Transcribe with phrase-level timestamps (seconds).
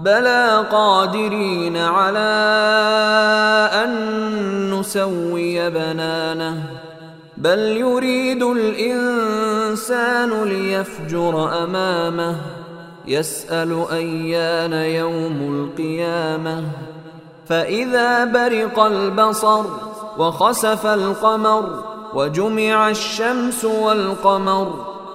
[0.00, 2.30] بلى قادرين على
[3.84, 6.62] ان نسوي بنانه
[7.36, 12.36] بل يريد الانسان ليفجر امامه
[13.06, 16.64] يسال ايان يوم القيامه
[17.46, 19.64] فاذا برق البصر
[20.18, 24.86] وخسف القمر وجمع الشمس والقمر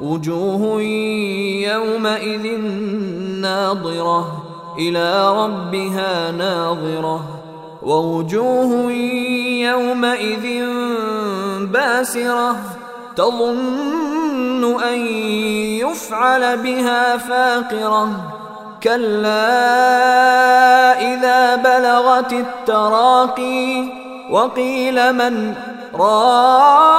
[0.00, 0.82] وجوه
[1.62, 2.60] يومئذ
[3.40, 4.42] ناظرة
[4.78, 7.24] إلى ربها ناظرة.
[7.82, 8.92] ووجوه
[9.62, 10.66] يومئذ
[11.66, 12.56] باسرة
[13.16, 14.98] تظن أن
[15.78, 18.08] يفعل بها فاقرة.
[18.82, 19.52] كلا
[21.14, 23.84] إذا بلغت التراقي
[24.30, 25.54] وقيل من
[25.94, 26.90] راق.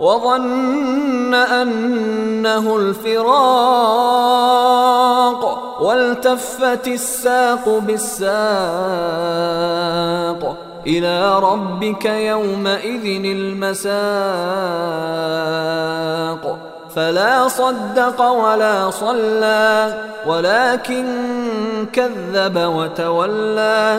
[0.00, 3.26] وظن أنه الفراق
[5.82, 8.26] والتفت الساق بالساق
[10.86, 13.96] إلى ربك يومئذ المساق.
[16.96, 19.94] فلا صدق ولا صلى
[20.26, 21.06] ولكن
[21.92, 23.98] كذب وتولى.